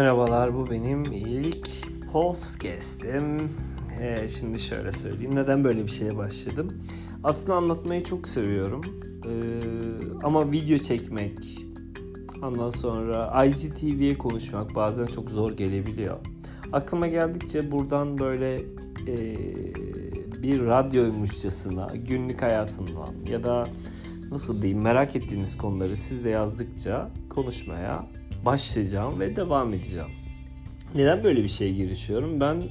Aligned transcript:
Merhabalar, 0.00 0.54
bu 0.54 0.70
benim 0.70 1.02
ilk 1.02 1.68
podcast'im. 2.12 3.50
Ee, 4.00 4.28
şimdi 4.28 4.58
şöyle 4.58 4.92
söyleyeyim, 4.92 5.34
neden 5.34 5.64
böyle 5.64 5.82
bir 5.82 5.90
şeye 5.90 6.16
başladım? 6.16 6.82
Aslında 7.24 7.54
anlatmayı 7.54 8.04
çok 8.04 8.28
seviyorum. 8.28 8.80
Ee, 9.26 9.30
ama 10.22 10.52
video 10.52 10.78
çekmek, 10.78 11.66
ondan 12.42 12.70
sonra 12.70 13.44
IGTV'ye 13.44 14.18
konuşmak 14.18 14.74
bazen 14.74 15.06
çok 15.06 15.30
zor 15.30 15.52
gelebiliyor. 15.52 16.18
Aklıma 16.72 17.06
geldikçe 17.06 17.70
buradan 17.70 18.18
böyle 18.18 18.56
e, 19.06 19.36
bir 20.42 20.66
radyoymuşçasına, 20.66 21.92
günlük 21.96 22.42
hayatımdan 22.42 23.14
ya 23.28 23.44
da 23.44 23.66
nasıl 24.30 24.62
diyeyim 24.62 24.82
merak 24.82 25.16
ettiğiniz 25.16 25.58
konuları 25.58 25.96
siz 25.96 26.24
de 26.24 26.30
yazdıkça 26.30 27.10
konuşmaya 27.30 28.06
başlayacağım 28.44 29.20
ve 29.20 29.36
devam 29.36 29.74
edeceğim. 29.74 30.08
Neden 30.94 31.24
böyle 31.24 31.42
bir 31.42 31.48
şeye 31.48 31.70
girişiyorum? 31.70 32.40
Ben 32.40 32.62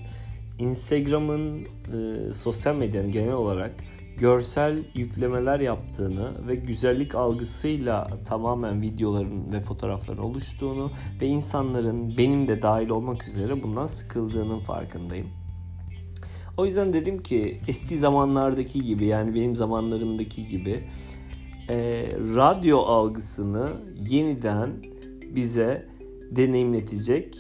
Instagram'ın 0.60 1.60
e, 1.60 2.34
sosyal 2.34 2.76
medyanın 2.76 3.12
genel 3.12 3.34
olarak 3.34 3.74
görsel 4.18 4.84
yüklemeler 4.96 5.60
yaptığını 5.60 6.48
ve 6.48 6.56
güzellik 6.56 7.16
algısıyla 7.16 8.08
tamamen 8.26 8.82
videoların 8.82 9.54
ve 9.54 9.62
fotoğrafların 9.62 10.24
oluştuğunu 10.24 10.92
ve 11.22 11.28
insanların 11.28 12.18
benim 12.18 12.48
de 12.48 12.62
dahil 12.62 12.90
olmak 12.90 13.28
üzere 13.28 13.64
bundan 13.64 13.86
sıkıldığının 13.86 14.60
farkındayım. 14.60 15.28
O 16.58 16.66
yüzden 16.66 16.94
dedim 16.94 17.24
ki 17.24 17.62
eski 17.68 17.98
zamanlardaki 17.98 18.84
gibi 18.84 19.06
yani 19.06 19.36
benim 19.36 19.56
zamanlarımdaki 19.56 20.48
gibi 20.48 20.88
e, 21.70 22.06
radyo 22.36 22.80
algısını 22.80 23.68
yeniden 24.10 24.70
bize 25.36 25.88
deneyimletecek 26.32 27.38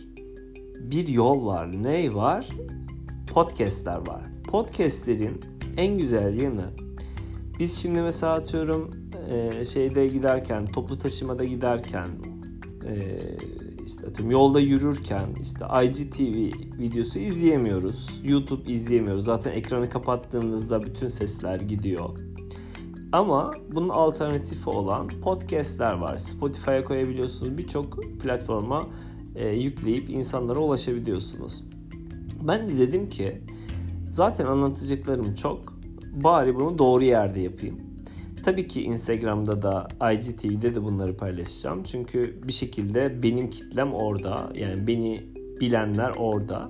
bir 0.79 1.07
yol 1.07 1.45
var. 1.45 1.83
Ne 1.83 2.13
var? 2.13 2.49
Podcast'ler 3.33 4.07
var. 4.07 4.23
Podcast'lerin 4.47 5.41
en 5.77 5.97
güzel 5.97 6.39
yanı 6.39 6.65
biz 7.59 7.77
şimdi 7.81 8.01
mesela 8.01 8.33
atıyorum 8.33 8.91
e, 9.29 9.65
şeyde 9.65 10.07
giderken, 10.07 10.65
toplu 10.65 10.97
taşımada 10.97 11.45
giderken 11.45 12.07
e, 12.87 13.19
işte 13.85 14.07
atıyorum 14.07 14.31
yolda 14.31 14.59
yürürken 14.59 15.27
işte 15.41 15.65
IGTV 15.83 16.35
videosu 16.79 17.19
izleyemiyoruz. 17.19 18.21
YouTube 18.23 18.71
izleyemiyoruz. 18.71 19.25
Zaten 19.25 19.51
ekranı 19.51 19.89
kapattığınızda 19.89 20.81
bütün 20.81 21.07
sesler 21.07 21.59
gidiyor. 21.59 22.09
Ama 23.11 23.53
bunun 23.71 23.89
alternatifi 23.89 24.69
olan 24.69 25.07
podcastler 25.07 25.93
var. 25.93 26.17
Spotify'a 26.17 26.83
koyabiliyorsunuz. 26.83 27.57
Birçok 27.57 28.19
platforma 28.21 28.87
e, 29.35 29.47
yükleyip 29.49 30.09
insanlara 30.09 30.59
ulaşabiliyorsunuz. 30.59 31.63
Ben 32.47 32.69
de 32.69 32.79
dedim 32.79 33.09
ki 33.09 33.41
zaten 34.09 34.45
anlatacaklarım 34.45 35.35
çok. 35.35 35.79
Bari 36.11 36.55
bunu 36.55 36.77
doğru 36.77 37.03
yerde 37.03 37.39
yapayım. 37.39 37.77
Tabii 38.43 38.67
ki 38.67 38.83
Instagram'da 38.83 39.61
da 39.61 39.87
IGTV'de 40.13 40.73
de 40.75 40.83
bunları 40.83 41.17
paylaşacağım. 41.17 41.83
Çünkü 41.83 42.39
bir 42.47 42.53
şekilde 42.53 43.23
benim 43.23 43.49
kitlem 43.49 43.93
orada. 43.93 44.51
Yani 44.55 44.87
beni 44.87 45.23
bilenler 45.61 46.11
orada. 46.17 46.69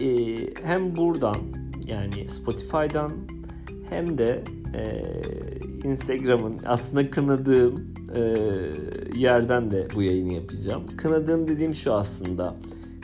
Ee, 0.00 0.54
hem 0.64 0.96
buradan 0.96 1.36
yani 1.86 2.28
Spotify'dan 2.28 3.12
hem 3.90 4.18
de 4.18 4.44
e, 4.74 5.02
Instagram'ın 5.84 6.60
aslında 6.66 7.10
kınadığım 7.10 7.94
e, 8.14 8.20
yerden 9.18 9.70
de 9.70 9.88
bu 9.94 10.02
yayını 10.02 10.34
yapacağım. 10.34 10.86
Kınadığım 10.96 11.46
dediğim 11.46 11.74
şu 11.74 11.94
aslında. 11.94 12.56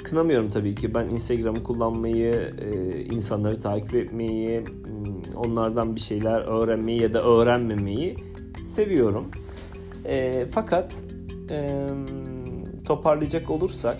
Kınamıyorum 0.04 0.50
tabii 0.50 0.74
ki. 0.74 0.94
Ben 0.94 1.10
Instagram'ı 1.10 1.62
kullanmayı, 1.62 2.54
e, 2.58 3.00
insanları 3.04 3.60
takip 3.60 3.94
etmeyi, 3.94 4.60
hmm, 4.60 5.36
onlardan 5.36 5.94
bir 5.94 6.00
şeyler 6.00 6.40
öğrenmeyi 6.40 7.02
ya 7.02 7.14
da 7.14 7.22
öğrenmemeyi 7.22 8.16
seviyorum. 8.64 9.30
E, 10.04 10.46
fakat 10.46 11.04
e, 11.50 11.88
toparlayacak 12.84 13.50
olursak 13.50 13.98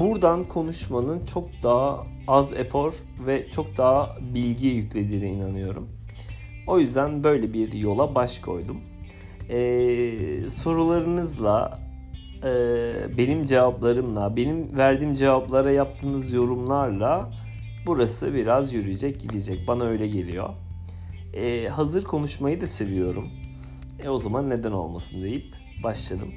buradan 0.00 0.44
konuşmanın 0.44 1.24
çok 1.24 1.48
daha 1.62 2.06
az 2.28 2.52
efor 2.52 2.94
ve 3.26 3.50
çok 3.50 3.76
daha 3.76 4.16
bilgi 4.34 4.66
yüklediğine 4.66 5.32
inanıyorum. 5.32 5.88
O 6.66 6.78
yüzden 6.78 7.24
böyle 7.24 7.52
bir 7.52 7.72
yola 7.72 8.14
baş 8.14 8.38
koydum. 8.38 8.80
Ee, 9.50 10.48
sorularınızla, 10.48 11.80
e, 12.44 12.48
benim 13.18 13.44
cevaplarımla, 13.44 14.36
benim 14.36 14.76
verdiğim 14.76 15.14
cevaplara 15.14 15.70
yaptığınız 15.70 16.32
yorumlarla 16.32 17.30
burası 17.86 18.34
biraz 18.34 18.74
yürüyecek 18.74 19.20
gidecek. 19.20 19.68
Bana 19.68 19.84
öyle 19.84 20.06
geliyor. 20.08 20.48
Ee, 21.34 21.68
hazır 21.68 22.04
konuşmayı 22.04 22.60
da 22.60 22.66
seviyorum. 22.66 23.28
E 24.04 24.08
o 24.08 24.18
zaman 24.18 24.50
neden 24.50 24.72
olmasın 24.72 25.22
deyip 25.22 25.54
başladım. 25.82 26.34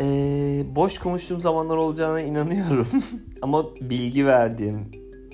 Ee, 0.00 0.64
boş 0.74 0.98
konuştuğum 0.98 1.40
zamanlar 1.40 1.76
olacağına 1.76 2.20
inanıyorum. 2.20 2.88
Ama 3.42 3.64
bilgi 3.80 4.26
verdiğim, 4.26 4.90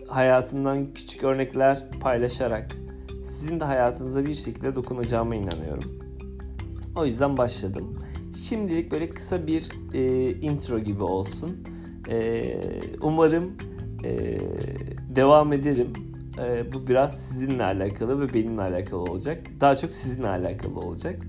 hayatımdan 0.09 0.95
küçük 0.95 1.25
örnekler 1.25 1.91
paylaşarak 2.01 2.82
sizin 3.23 3.61
de 3.61 3.65
hayatınıza 3.65 4.27
bir 4.27 4.35
şekilde 4.35 4.75
dokunacağıma 4.75 5.35
inanıyorum. 5.35 5.99
O 6.97 7.07
yüzden 7.07 7.37
başladım. 7.37 7.99
Şimdilik 8.37 8.93
böyle 8.93 9.11
kısa 9.11 9.47
bir 9.47 9.69
e, 9.95 10.31
intro 10.31 10.79
gibi 10.79 11.03
olsun. 11.03 11.57
E, 12.09 12.57
umarım 13.03 13.53
e, 14.05 14.39
devam 15.17 15.53
ederim. 15.53 15.93
E, 16.39 16.73
bu 16.73 16.87
biraz 16.87 17.21
sizinle 17.21 17.65
alakalı 17.65 18.21
ve 18.21 18.35
benimle 18.35 18.63
alakalı 18.63 19.01
olacak. 19.01 19.41
Daha 19.61 19.77
çok 19.77 19.93
sizinle 19.93 20.29
alakalı 20.29 20.81
olacak. 20.81 21.27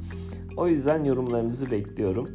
O 0.58 0.68
yüzden 0.68 1.04
yorumlarınızı 1.04 1.72
bekliyorum. 1.72 2.30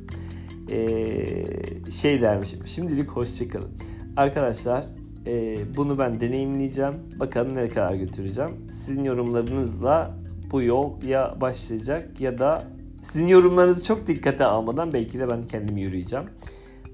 Ee, 0.71 1.45
şey 1.91 2.21
dermişim. 2.21 2.67
Şimdilik 2.67 3.11
hoşçakalın. 3.11 3.71
Arkadaşlar 4.17 4.87
e, 5.27 5.59
bunu 5.77 5.99
ben 5.99 6.21
deneyimleyeceğim. 6.21 6.95
Bakalım 7.21 7.57
ne 7.57 7.69
kadar 7.69 7.95
götüreceğim. 7.95 8.51
Sizin 8.71 9.05
yorumlarınızla 9.05 10.15
bu 10.51 10.63
yol 10.63 11.03
ya 11.03 11.37
başlayacak 11.41 12.21
ya 12.21 12.39
da 12.39 12.63
sizin 13.03 13.27
yorumlarınızı 13.27 13.85
çok 13.85 14.07
dikkate 14.07 14.45
almadan 14.45 14.93
belki 14.93 15.19
de 15.19 15.29
ben 15.29 15.43
kendim 15.43 15.77
yürüyeceğim. 15.77 16.27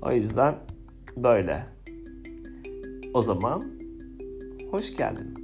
O 0.03 0.13
yüzden 0.13 0.59
böyle. 1.17 1.63
O 3.15 3.23
zaman 3.23 3.65
hoş 4.71 4.97
geldin. 4.97 5.44